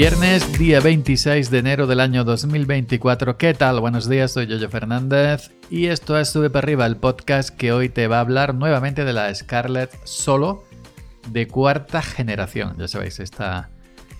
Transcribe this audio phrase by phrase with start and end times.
[0.00, 3.36] Viernes, día 26 de enero del año 2024.
[3.36, 3.80] ¿Qué tal?
[3.80, 7.90] Buenos días, soy Yoyo Fernández y esto es Sube para arriba, el podcast que hoy
[7.90, 10.64] te va a hablar nuevamente de la Scarlett Solo
[11.28, 12.76] de cuarta generación.
[12.78, 13.68] Ya sabéis, esta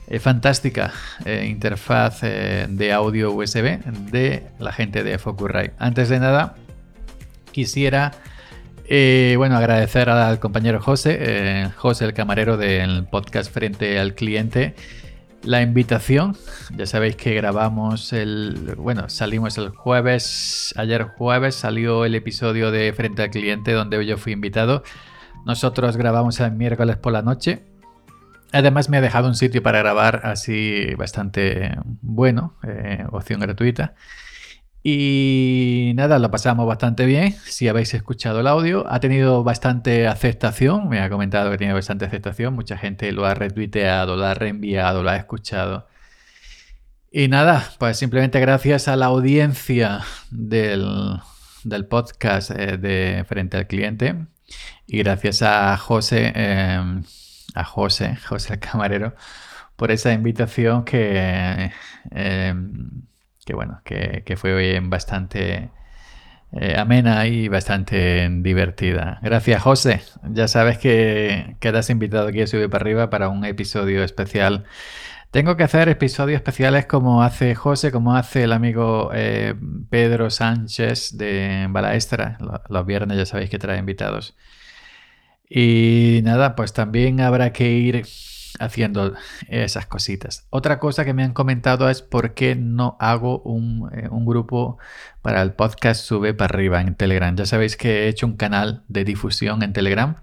[0.06, 0.92] eh, fantástica
[1.24, 5.72] eh, interfaz eh, de audio USB de la gente de Focusrite.
[5.78, 6.56] Antes de nada,
[7.52, 8.12] quisiera
[8.86, 14.74] bueno, agradecer al compañero José, José el camarero del podcast Frente al Cliente,
[15.42, 16.36] la invitación.
[16.76, 22.92] Ya sabéis que grabamos el, bueno, salimos el jueves, ayer jueves salió el episodio de
[22.92, 24.82] Frente al Cliente donde yo fui invitado.
[25.46, 27.70] Nosotros grabamos el miércoles por la noche
[28.52, 33.94] Además me ha dejado un sitio para grabar así bastante bueno, eh, opción gratuita.
[34.82, 37.32] Y nada, lo pasamos bastante bien.
[37.44, 40.88] Si habéis escuchado el audio, ha tenido bastante aceptación.
[40.88, 42.54] Me ha comentado que tiene bastante aceptación.
[42.54, 45.86] Mucha gente lo ha retuiteado, lo ha reenviado, lo ha escuchado.
[47.12, 50.00] Y nada, pues simplemente gracias a la audiencia
[50.30, 51.20] del,
[51.88, 54.14] podcast eh, de Frente al Cliente
[54.86, 56.32] y gracias a José.
[56.34, 57.02] Eh,
[57.54, 59.14] a José, José el camarero,
[59.76, 61.72] por esa invitación que,
[62.10, 63.02] em,
[63.44, 65.70] que bueno, que, fue bastante
[66.52, 69.18] eh, amena y bastante divertida.
[69.22, 70.02] Gracias, José.
[70.30, 74.64] Ya sabes que quedas invitado aquí a Subir para Arriba para un episodio especial.
[75.30, 79.54] Tengo que hacer episodios especiales como hace José, como hace el amigo eh,
[79.88, 82.36] Pedro Sánchez de Balaestra.
[82.68, 84.36] Los viernes ya sabéis que trae invitados.
[85.48, 88.06] Y nada, pues también habrá que ir
[88.58, 89.14] haciendo
[89.48, 90.46] esas cositas.
[90.50, 94.78] Otra cosa que me han comentado es por qué no hago un, eh, un, grupo
[95.22, 97.34] para el podcast Sube para arriba en Telegram.
[97.36, 100.16] Ya sabéis que he hecho un canal de difusión en Telegram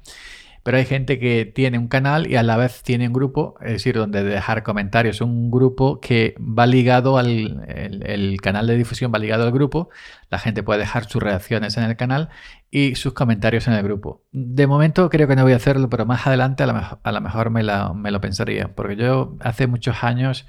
[0.68, 3.72] pero hay gente que tiene un canal y a la vez tiene un grupo, es
[3.72, 5.22] decir, donde dejar comentarios.
[5.22, 9.90] Un grupo que va ligado al el, canal de difusión, va ligado al grupo.
[10.30, 12.28] La gente puede dejar sus reacciones en el canal
[12.70, 14.24] y sus comentarios en el grupo.
[14.34, 17.64] De momento creo que no voy a hacerlo, pero más adelante a lo mejor, me,
[17.96, 18.76] me lo pensaría.
[18.76, 20.48] Porque yo hace muchos años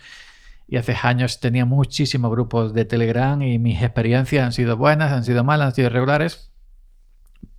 [0.67, 5.23] y hace años tenía muchísimos grupos de Telegram y mis experiencias han sido buenas, han
[5.23, 6.48] sido malas, han sido irregulares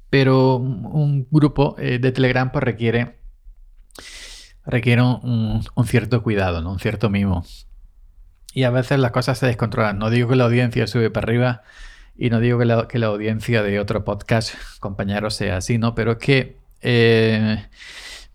[0.09, 3.17] pero un grupo eh, de Telegram pues, requiere,
[4.65, 6.71] requiere un, cierto cuidado, ¿no?
[6.71, 7.45] un cierto mimo.
[8.53, 9.99] Y a veces las cosas se descontrolan.
[9.99, 11.61] No digo que la audiencia sube para arriba
[12.17, 15.93] y no digo que la, que la audiencia de otro podcast, compañero, sea así, ¿no?
[15.93, 17.63] Pero es que, eh,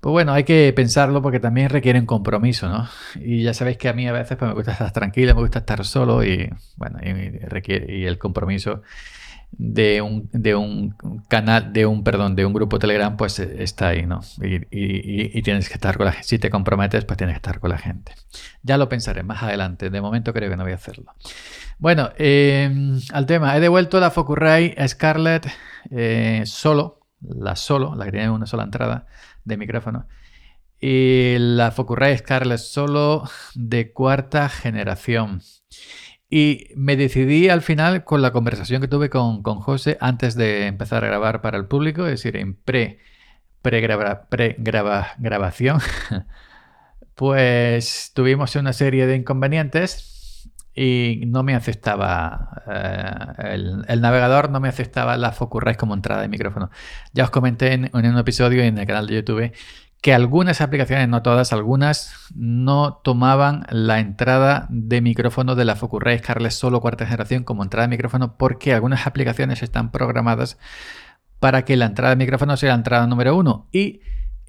[0.01, 2.89] pues bueno, hay que pensarlo porque también requiere un compromiso, ¿no?
[3.17, 5.59] Y ya sabéis que a mí a veces pues, me gusta estar tranquilo, me gusta
[5.59, 7.01] estar solo y, bueno,
[7.49, 8.83] requiere, y el compromiso
[9.59, 10.95] de un, de un
[11.29, 14.21] canal, de un, perdón, de un grupo Telegram, pues eh, está ahí, ¿no?
[14.41, 16.29] Y, tienes que estar con la gente.
[16.29, 18.13] Si te comprometes, pues tienes que estar con la gente.
[18.63, 19.91] Ya lo pensaré más adelante.
[19.91, 21.13] De momento creo que no voy a hacerlo.
[21.79, 23.57] Bueno, em, al tema.
[23.57, 25.47] He devuelto la Focusrite Scarlett
[25.91, 29.07] eh, solo, la solo, la que tiene una sola entrada
[29.45, 30.07] de micrófono.
[30.81, 35.41] Y la Focusrite Scarlett solo de cuarta generación.
[36.37, 40.67] Y me decidí al final con la conversación que tuve con, con José antes de
[40.67, 42.99] empezar a grabar para el público, es decir, en pre,
[43.63, 43.87] pre,
[44.29, 45.79] pre grabación,
[47.15, 53.55] pues tuvimos una serie de inconvenientes y no me aceptaba, eh,
[53.87, 56.69] el, navegador no me aceptaba la Focusrite como entrada de micrófono.
[57.13, 59.53] Ya os comenté en, en un episodio en el canal de YouTube
[60.05, 66.19] que algunas aplicaciones, no todas, algunas no tomaban la entrada de micrófono de la Focusrite
[66.19, 70.59] Scarlett solo cuarta generación como entrada de micrófono porque algunas aplicaciones están programadas
[71.41, 74.03] para que la entrada de micrófono sea la entrada número uno y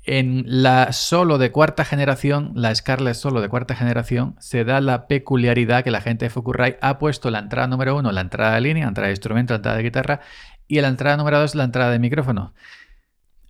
[0.04, 5.08] en la solo de cuarta generación, la Scarlett solo de cuarta generación, se da la
[5.08, 8.60] peculiaridad que la gente de Focusrite ha puesto la entrada número uno, la entrada de
[8.62, 10.20] línea, la entrada de instrumento, la entrada de guitarra,
[10.68, 12.54] y la entrada número dos, la entrada de micrófono.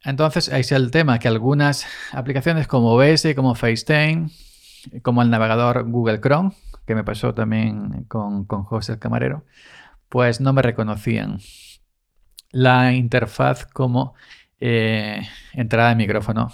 [0.06, 4.30] Entonces, ahí es el tema, que algunas aplicaciones como OBS, como FaceTime,
[5.02, 6.52] como el navegador Google Chrome,
[6.86, 9.46] que me pasó también con, José el camarero,
[10.08, 11.40] pues no me reconocían
[12.52, 14.14] la interfaz como
[14.60, 16.52] eh, entrada de micrófono,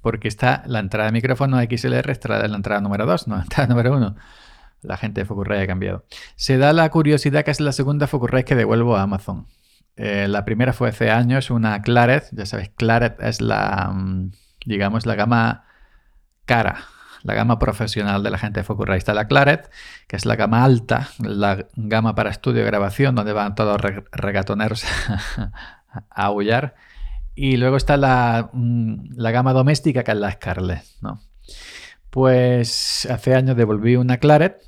[0.00, 3.68] porque está la entrada de micrófono XLR, está la entrada número 2, no la entrada
[3.68, 4.16] número 1.
[4.82, 6.04] La gente de Focusrite ha cambiado.
[6.36, 9.46] Se da la curiosidad que es la segunda Focusrite que devuelvo a Amazon.
[9.98, 12.28] Eh, la primera fue hace años, una Claret.
[12.30, 14.30] Ya sabes, Claret es la, mm,
[14.64, 15.64] digamos, la gama
[16.44, 16.84] cara,
[17.24, 18.98] la gama profesional de la gente de Focusrite.
[18.98, 19.68] Está la Claret,
[20.06, 23.92] que es la gama alta, la gama para estudio y grabación, donde van todos los
[24.12, 24.84] regatoneros
[25.90, 26.76] a aullar.
[27.34, 31.20] Y luego está la, mm, la, gama doméstica, que es la Scarlett, ¿no?
[32.10, 34.62] Pues hace años devolví una Claret,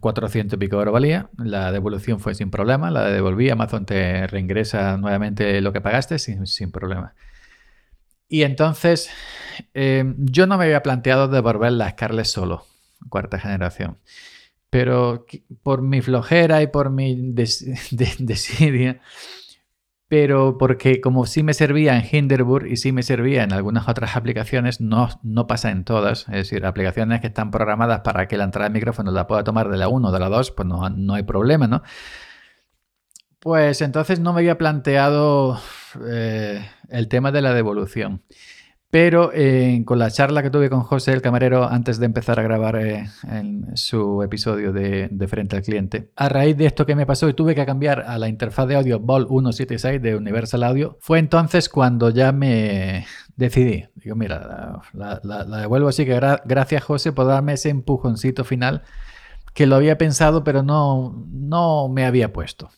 [0.00, 4.96] 400 y pico euro valía, la devolución fue sin problema, la devolví, Amazon te reingresa
[4.96, 7.14] nuevamente lo que pagaste sin, sin problema.
[8.28, 9.10] Y entonces
[9.74, 12.66] eh, yo no me había planteado devolver la Scarlett solo,
[13.08, 13.98] cuarta generación.
[14.70, 15.26] Pero
[15.62, 17.32] por mi flojera y por mi
[17.90, 19.00] desidia,
[20.08, 24.16] pero porque como sí me servía en Hinderburg y sí me servía en algunas otras
[24.16, 26.28] aplicaciones, no, no pasa en todas.
[26.28, 29.68] Es decir, aplicaciones que están programadas para que la entrada de micrófono la pueda tomar
[29.68, 31.82] de la 1 o de la 2, pues no, no hay problema, ¿no?
[33.40, 35.60] Pues entonces no me había planteado
[36.08, 38.22] eh, el tema de la devolución.
[38.88, 42.42] Pero eh, con la charla que tuve con José, el camarero, antes de empezar a
[42.42, 43.08] grabar eh,
[43.74, 47.56] su episodio de, Frente al Cliente, a raíz de esto que me pasó y tuve
[47.56, 52.10] que cambiar a la interfaz de audio Vol 176 de Universal Audio, fue entonces cuando
[52.10, 53.86] ya me decidí.
[53.96, 58.82] Digo, mira, la, devuelvo así que gracias José por darme ese empujoncito final
[59.52, 62.70] que lo había pensado pero no, no me había puesto.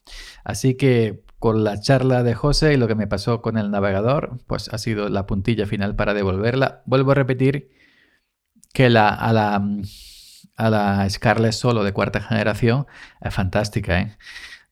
[0.42, 4.38] Así que con la charla de José y lo que me pasó con el navegador,
[4.46, 6.82] pues ha sido la puntilla final para devolverla.
[6.86, 7.70] Vuelvo a repetir
[8.72, 9.62] que la, a, la,
[10.56, 12.86] a la Scarlett Solo de cuarta generación
[13.20, 14.00] es fantástica.
[14.00, 14.16] ¿eh?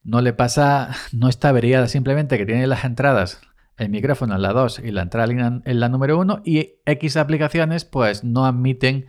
[0.03, 3.41] No le pasa, no está averiada, simplemente que tiene las entradas,
[3.77, 7.85] el micrófono en la 2 y la entrada en la número 1 y X aplicaciones
[7.85, 9.07] pues no admiten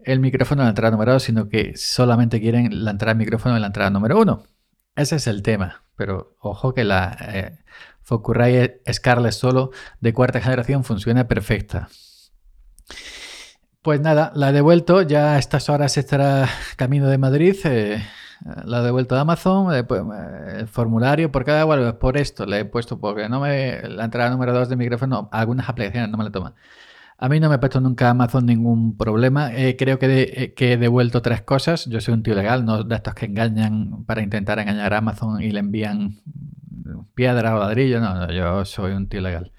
[0.00, 3.54] el micrófono en la entrada número 2, sino que solamente quieren la entrada del micrófono
[3.56, 4.42] en la entrada número 1.
[4.96, 5.82] Ese es el tema.
[5.98, 7.58] Pero ojo que la eh,
[8.02, 11.88] Focusrite Scarlett Solo de cuarta generación funciona perfecta.
[13.82, 15.02] Pues nada, la he devuelto.
[15.02, 17.56] Ya a estas horas estará camino de Madrid.
[17.64, 18.00] Eh,
[18.64, 19.74] la he devuelto de Amazon.
[19.74, 20.02] Eh, pues,
[20.54, 23.82] el formulario, por cada bueno, por esto le he puesto, porque no me.
[23.88, 26.54] La entrada número 2 de micrófono, algunas aplicaciones no me la toman.
[27.20, 29.52] A mí no me ha puesto nunca Amazon ningún problema.
[29.52, 31.86] Eh, creo eh, que, he devuelto tres cosas.
[31.86, 35.42] Yo soy un tío legal, no de estos que engañan para intentar engañar a Amazon
[35.42, 36.20] y le envían
[37.14, 38.00] piedra o ladrillo.
[38.00, 39.52] No, no, yo soy un tío legal.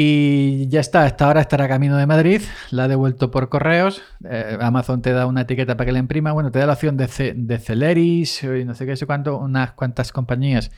[0.00, 4.00] Y ya está, esta hora estará camino de Madrid, la he devuelto por correos.
[4.24, 6.30] Eh, Amazon te da una etiqueta para que la imprima.
[6.30, 10.70] Bueno, te da la opción de, Celeris no sé qué, sé cuánto, unas cuantas compañías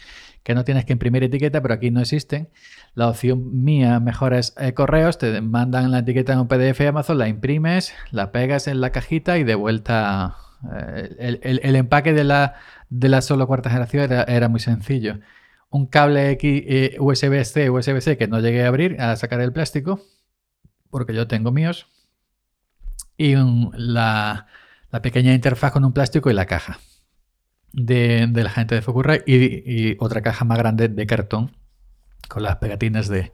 [0.42, 2.48] que no tienes que imprimir etiqueta, pero aquí no existen.
[2.94, 7.18] La opción mía mejor es eh, correos, te mandan la etiqueta en un PDF Amazon,
[7.18, 10.36] la imprimes, la pegas en la cajita y de vuelta.
[10.74, 12.54] Eh, el, empaque de la,
[12.88, 15.18] de solo cuarta generación era, muy sencillo.
[15.70, 20.00] Un cable eh, USB-C, USB-C que no llegué a abrir, a sacar el plástico,
[20.90, 21.86] porque yo tengo míos.
[23.16, 23.34] Y
[23.74, 24.46] la,
[25.02, 26.80] pequeña interfaz con un plástico y la caja
[27.72, 31.52] de, la gente de Focusrite y, otra caja más grande de cartón
[32.28, 33.32] con las pegatinas de,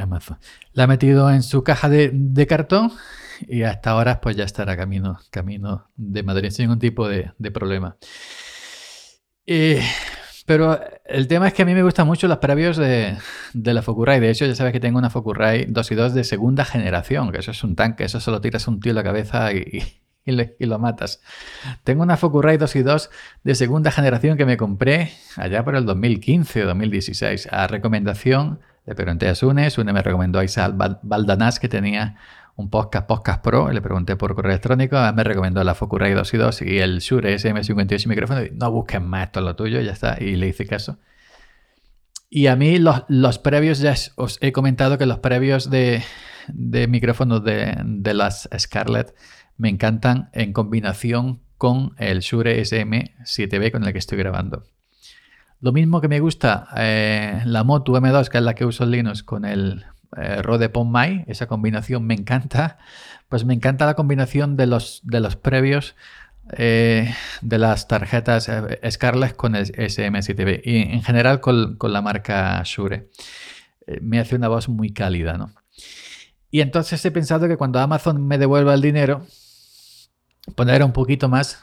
[0.00, 0.38] Amazon.
[0.72, 2.92] La ha metido en su caja de, cartón
[3.40, 7.96] y hasta ahora pues ya estará camino, camino de Madrid sin ningún tipo de, problema.
[9.44, 9.82] Eh,
[10.46, 13.16] pero el tema es que a mí me gustan mucho los previos de,
[13.54, 14.20] la Focusrite.
[14.20, 17.38] De hecho, ya sabes que tengo una Focusrite 2 y 2 de segunda generación, que
[17.38, 19.82] eso es un tanque, eso solo tiras un tío en la cabeza y,
[20.24, 21.20] y, lo matas.
[21.84, 23.10] Tengo una Focusrite 2 y 2
[23.44, 28.94] de segunda generación que me compré allá por el 2015 o 2016 a recomendación de
[28.96, 32.16] pregunté a Sune, Sune me recomendó a Isal Baldanás que tenía
[32.56, 36.36] un podcast, Podcast Pro, le pregunté por correo electrónico, me recomendó la Focusrite 2 y
[36.36, 40.16] 2 y el Shure SM58 micrófono, no busques más, esto es lo tuyo, ya está,
[40.20, 40.98] y le hice caso.
[42.28, 46.02] Y a mí los, los previos, ya os he comentado que los previos de,
[46.48, 49.14] de micrófonos de, de las Scarlett
[49.56, 54.64] me encantan en combinación con el Shure SM7B con el que estoy grabando.
[55.60, 58.90] Lo mismo que me gusta eh, la Moto M2, que es la que uso en
[58.90, 59.84] Linux, con el
[60.16, 62.78] eh, Rode PONMAI, esa combinación me encanta.
[63.28, 65.96] Pues me encanta la combinación de los, de los previos
[66.58, 68.50] eh, de las tarjetas
[68.90, 73.08] Scarlett con el SM7B y en general con, con la marca Shure.
[74.00, 75.54] me hace una voz muy cálida, ¿no?
[76.50, 79.24] Y entonces he pensado que cuando Amazon me devuelva el dinero,
[80.54, 81.62] poner un poquito más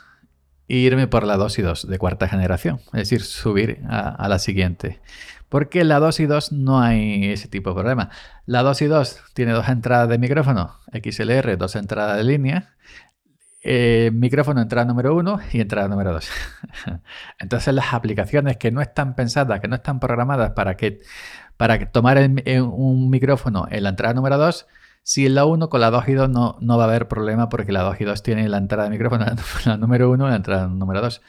[0.70, 4.40] e irme por la 2 y 2 de cuarta generación, es decir, subir a, la
[4.40, 5.02] siguiente.
[5.50, 8.12] Porque la 2 y 2 no hay ese tipo de problema.
[8.46, 12.76] La 2 y 2 tiene dos entradas de micrófono XLR, dos entradas de línea,
[13.62, 16.30] eh, micrófono entrada número 1 y entrada número 2.
[17.40, 21.00] Entonces las aplicaciones que no están pensadas, que no están programadas para que
[21.58, 24.66] para tomar un micrófono en la entrada número 2,
[25.04, 27.72] si la 1 con la 2 y 2 no, no va a haber problema porque
[27.72, 29.26] la 2 y 2 tiene la entrada de micrófono,
[29.66, 31.22] la número 1 y la entrada número 2.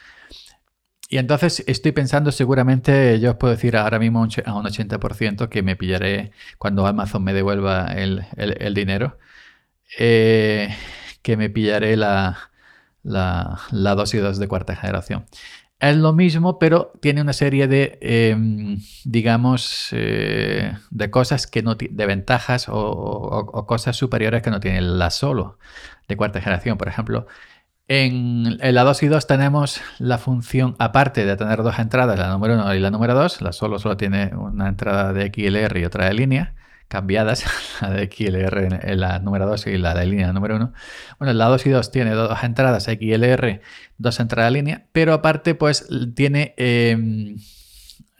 [1.09, 5.61] Y entonces estoy pensando seguramente, yo os puedo decir ahora mismo a un 80% que
[5.61, 8.25] me pillaré cuando Amazon me devuelva el,
[8.73, 9.17] dinero.
[9.99, 10.69] eh,
[11.21, 12.51] que me pillaré la,
[13.03, 15.25] la, la 2 y 2 de cuarta generación.
[15.81, 21.73] Es lo mismo, pero tiene una serie de, em, digamos, eh, de cosas que no
[21.73, 25.57] de ventajas o, cosas superiores que no tiene la solo
[26.07, 26.77] de cuarta generación.
[26.77, 27.25] Por ejemplo,
[27.87, 32.55] en, la 2 y 2 tenemos la función, aparte de tener dos entradas, la número
[32.55, 36.05] 1 y la número 2, la solo solo tiene una entrada de XLR y otra
[36.05, 36.53] de línea
[36.91, 37.45] cambiadas,
[37.81, 40.73] la de XLR en la número 2 y la de línea número 1.
[41.17, 43.61] Bueno, la 2 y 2 tiene dos entradas XLR,
[43.97, 47.37] dos entradas de línea, pero aparte pues tiene 69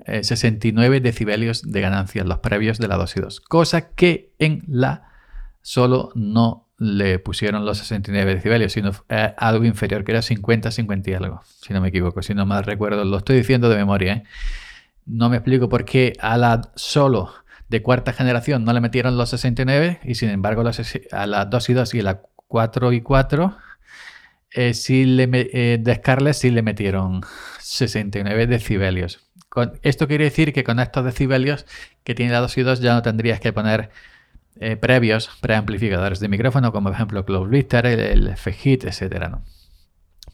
[0.08, 4.64] em, eh, decibelios de ganancia, los previos de la 2 y 2, cosa que en
[4.68, 5.10] la
[5.62, 11.10] solo no le pusieron los 69 decibelios, sino eh, algo inferior, que era 50, 50
[11.10, 14.14] y algo, si no me equivoco, si no mal recuerdo, lo estoy diciendo de memoria.
[14.14, 14.24] ¿eh?
[15.06, 17.34] No me explico por qué a la solo
[17.72, 20.62] de cuarta generación no le metieron los 69 y sin embargo
[21.12, 23.58] a la 2 y 2 y a la 4 y 4
[24.52, 24.74] eh,
[25.06, 27.22] le, eh, sí le metieron
[27.60, 29.26] 69 decibelios.
[29.84, 31.66] esto quiere decir que con estos decibelios
[32.04, 33.90] que tiene la 2 y 2 ya no tendrías que poner
[34.60, 39.38] eh, previos preamplificadores de micrófono como ejemplo Close Blister, el, F-Hit, etc.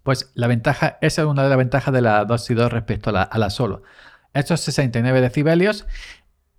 [0.02, 3.12] Pues la ventaja, esa es una de las ventajas de la 2 y 2 respecto
[3.12, 3.84] a la, a la solo.
[4.34, 5.86] Estos 69 decibelios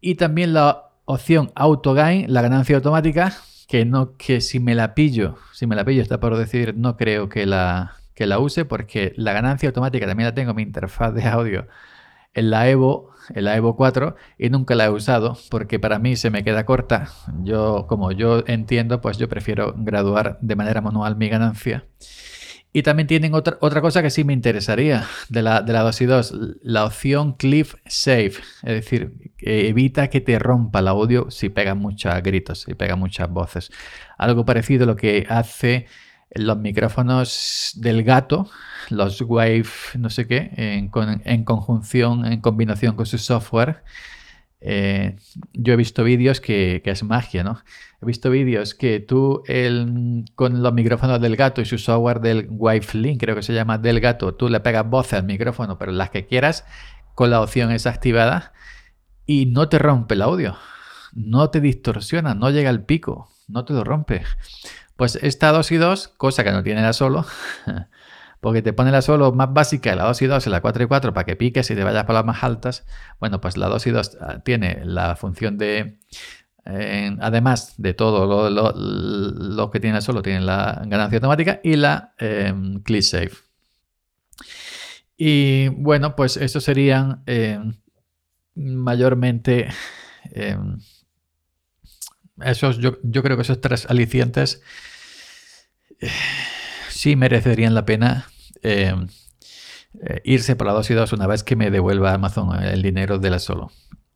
[0.00, 3.34] y también la opción Auto Gain, la ganancia automática,
[3.66, 6.96] que no que si me la pillo, si me la pillo está por decir, no
[6.96, 10.62] creo que la, que la use porque la ganancia automática también la tengo en mi
[10.62, 11.66] interfaz de audio
[12.34, 16.16] en la Evo, en la Evo 4 y nunca la he usado porque para mí
[16.16, 17.08] se me queda corta.
[17.42, 21.86] Yo como yo entiendo, pues yo prefiero graduar de manera manual mi ganancia.
[22.78, 26.00] Y también tienen otra, otra cosa que sí me interesaría de la, de la 2
[26.00, 31.48] y 2, la opción Cliff Safe, es decir, evita que te rompa el audio si
[31.48, 33.72] pega muchos gritos, si pega muchas voces.
[34.16, 35.86] Algo parecido a lo que hace
[36.30, 38.48] los micrófonos del gato,
[38.90, 39.66] los Wave,
[39.98, 40.92] no sé qué, en,
[41.24, 43.82] en conjunción, en combinación con su software
[44.60, 45.16] eh,
[45.52, 47.62] yo he visto vídeos que, es magia, ¿no?
[48.02, 49.42] He visto vídeos que tú
[50.34, 54.00] con los micrófonos del gato y su software del Wavelink, creo que se llama del
[54.00, 56.64] gato, tú le pegas voces al micrófono, pero las que quieras,
[57.14, 58.52] con la opción esa activada
[59.26, 60.56] y no te rompe el audio,
[61.12, 64.22] no te distorsiona, no llega al pico, no te lo rompe.
[64.96, 67.24] Pues esta 2 y 2, cosa que no tiene la solo,
[68.40, 70.86] porque te pone la solo más básica, la 2 y 2 y la 4 y
[70.86, 72.86] 4 para que piques y te vayas por las más altas.
[73.20, 75.98] Bueno, pues la 2 y 2 ah, tiene la función de,
[76.64, 82.54] además de todo lo, que tiene solo, tiene la ganancia automática y la eh,
[82.84, 83.32] Click Save.
[85.16, 87.74] Y bueno, pues eso serían em,
[88.54, 89.68] mayormente
[90.30, 90.78] em,
[92.40, 94.62] esos, yo, yo creo que esos tres alicientes
[96.98, 98.26] sí merecerían la pena
[98.64, 98.92] eh,
[100.02, 103.30] eh, irse la 2 y 2 una vez que me devuelva Amazon el dinero de
[103.30, 103.70] la solo.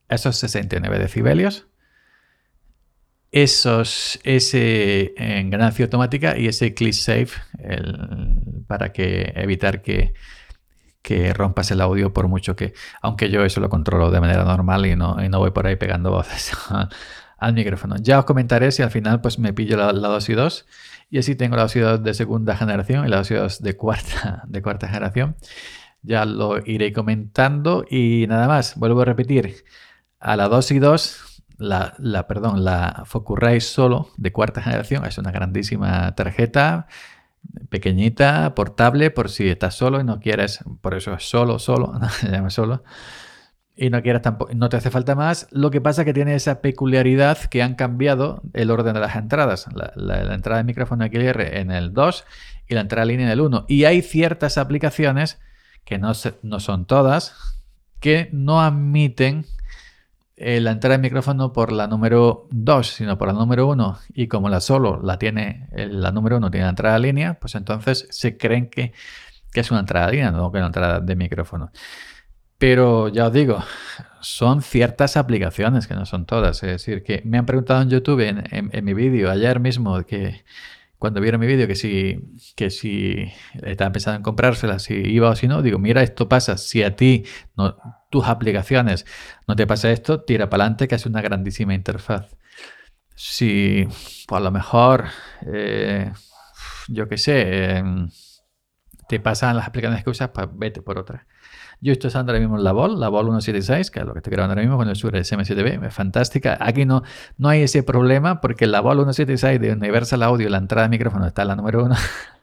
[0.09, 1.69] Esos 69 decibelios,
[3.31, 7.29] esos, ese en ganancia automática y ese click save
[8.67, 10.13] para que evitar que,
[11.03, 14.87] que rompas el audio por mucho que, aunque yo eso lo controlo de manera normal
[14.87, 16.51] y no, y no voy por ahí pegando voces
[17.39, 17.95] al micrófono.
[18.01, 20.67] Ya os comentaré si al final pues me pillo la, la 2 y 2
[21.13, 24.89] y así tengo la 2 de segunda generación y la 2 de cuarta, de cuarta
[24.89, 25.37] generación.
[26.01, 28.77] Ya lo iré comentando y nada más.
[28.77, 29.63] Vuelvo a repetir.
[30.19, 35.19] A la 2 y 2, la, la, perdón, la Focusrite solo de cuarta generación es
[35.19, 36.87] una grandísima tarjeta
[37.69, 42.31] pequeñita, portable, por si estás solo y no quieres, por eso es solo, solo, se
[42.31, 42.85] llama solo
[43.77, 45.49] y no quieras tampoco, no te hace falta más.
[45.51, 49.17] Lo que pasa es que tiene esa peculiaridad que han cambiado el orden de las
[49.17, 49.67] entradas.
[49.75, 52.25] La, entrada de micrófono XLR en el 2
[52.69, 53.65] y la entrada de línea en el 1.
[53.69, 55.41] Y hay ciertas aplicaciones,
[55.85, 56.13] que no,
[56.43, 57.59] no son todas,
[57.99, 59.47] que no admiten
[60.37, 63.99] eh, la entrada de micrófono por la número 2, sino por la número 1.
[64.15, 67.55] Y como la solo la tiene, la número 1 tiene la entrada de línea, pues
[67.55, 68.93] entonces se creen que,
[69.51, 71.71] que es una entrada de línea, no que una entrada de micrófono.
[72.63, 73.59] Pero ya os digo,
[74.21, 76.63] son ciertas aplicaciones que no son todas.
[76.63, 80.45] Es decir, que me han preguntado en YouTube, en, mi vídeo, ayer mismo, que
[80.97, 82.21] cuando vieron mi vídeo, que si,
[82.55, 83.33] que si
[83.65, 86.57] estaban pensando en comprársela, si iba o si no, digo, mira, esto pasa.
[86.57, 87.25] Si a ti,
[88.11, 89.07] tus aplicaciones,
[89.49, 92.37] no te pasa esto, tira para adelante, que es una grandísima interfaz.
[93.17, 93.89] Si,
[94.29, 95.07] pues a lo mejor,
[95.53, 96.13] eh,
[96.87, 98.09] yo qué sé, em,
[99.09, 101.27] te pasan las aplicaciones que usas, pues vete por otra.
[101.83, 104.31] Yo estoy usando ahora mismo la Vol, la Vol 176, que es lo que estoy
[104.31, 106.57] grabando ahora mismo con el Shure SM7B, es fantástica.
[106.61, 107.03] Aquí no,
[107.39, 111.27] no hay ese problema porque la Vol 176 de Universal Audio, la entrada de micrófono
[111.27, 111.97] está en la número uno.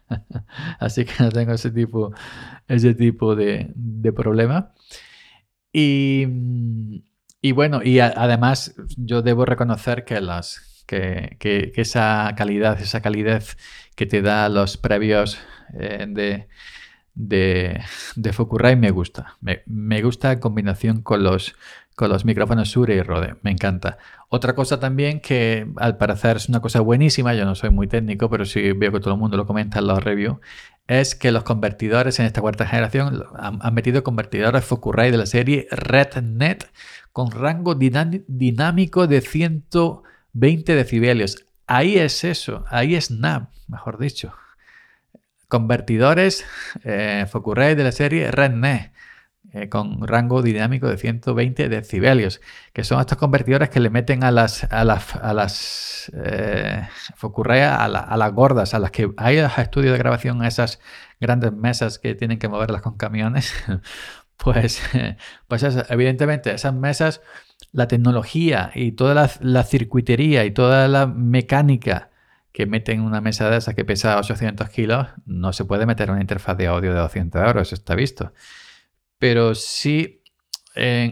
[0.80, 2.12] Así que no tengo ese tipo,
[2.68, 4.74] ese tipo de, de problema.
[5.72, 6.28] Y,
[7.42, 13.56] y, bueno, y además yo debo reconocer que, las, que, que, esa calidad, esa calidez
[13.96, 15.40] que te da los previos
[15.76, 16.50] eh, de,
[17.20, 17.82] de,
[18.16, 19.38] de me gusta.
[19.42, 21.54] Me, gusta en combinación con los,
[21.96, 23.36] con los micrófonos Shure y Rode.
[23.42, 23.98] Me encanta.
[24.30, 28.30] Otra cosa también que al parecer es una cosa buenísima, yo no soy muy técnico,
[28.30, 30.38] pero sí veo que todo el mundo lo comenta en los reviews,
[30.88, 35.68] es que los convertidores en esta cuarta generación han, metido convertidores Focusrite de la serie
[35.72, 36.72] RedNet
[37.12, 41.46] con rango dinámico de 120 decibelios.
[41.68, 44.34] Ahí es eso, ahí es NAV, mejor dicho
[45.50, 46.46] convertidores
[46.84, 48.94] eh, Focusrite de la serie RedNet
[49.52, 52.40] eh, con rango dinámico de 120 decibelios,
[52.72, 56.88] que son estos convertidores que le meten a las, a las, a las eh,
[57.64, 60.80] a, las gordas, a las que hay estudios de grabación, a esas
[61.20, 63.54] grandes mesas que tienen que moverlas con camiones.
[64.42, 64.82] Pues,
[65.50, 67.22] pues evidentemente esas mesas,
[67.74, 72.09] la tecnología y toda la circuitería y toda la mecánica
[72.52, 76.22] que meten una mesa de esa que pesa 800 kilos, no se puede meter una
[76.22, 78.34] interfaz de audio de 200 euros, está visto.
[79.18, 80.24] Pero sí,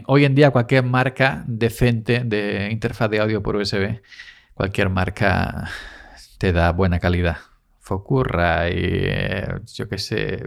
[0.06, 4.00] hoy en día cualquier marca decente de interfaz de audio por USB,
[4.54, 5.68] cualquier marca
[6.38, 7.38] te da buena calidad.
[7.80, 10.42] Focurra y eh, yo qué sé,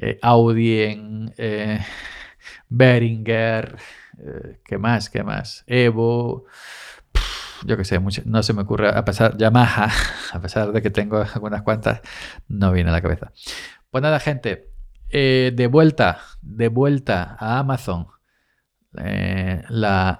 [0.00, 1.80] eh, Audien, eh,
[2.68, 3.76] Behringer,
[4.18, 5.10] eh, ¿qué más?
[5.10, 5.64] ¿Qué más?
[5.66, 6.44] Evo
[7.64, 9.90] yo qué sé, no se me ocurre, a pesar, Yamaha,
[10.32, 12.00] a pesar de que tengo algunas cuantas,
[12.48, 13.32] no viene a la cabeza.
[13.90, 14.70] Pues nada, gente,
[15.10, 18.06] eh, de vuelta, de vuelta a Amazon,
[18.98, 20.18] eh, la,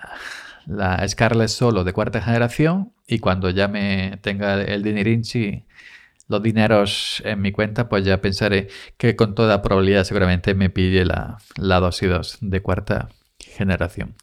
[0.67, 5.67] la Scarlett Solo de cuarta generación y cuando ya me tenga el dinerinchi,
[6.29, 11.05] los dineros en mi cuenta, pues ya pensaré que con toda probabilidad seguramente me pille
[11.05, 14.15] la, la dosis 2 de cuarta generación.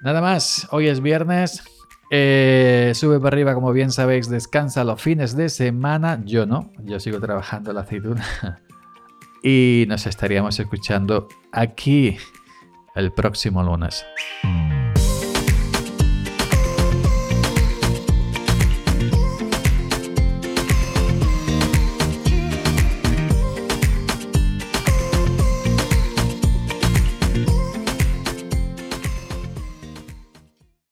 [0.00, 1.62] Nada más, hoy es viernes,
[2.10, 6.20] eh, sube para arriba, como bien sabéis, descansa los fines de semana.
[6.24, 8.24] Yo no, yo sigo trabajando la aceituna.
[9.42, 12.16] y nos estaríamos escuchando aquí
[12.94, 14.04] el próximo lunes.